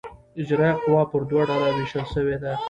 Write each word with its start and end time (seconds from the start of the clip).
اجرائیه 0.41 0.79
قوه 0.83 1.03
پر 1.11 1.21
دوه 1.29 1.43
ډوله 1.49 1.69
وېشل 1.75 2.05
سوې 2.13 2.37
ده. 2.43 2.53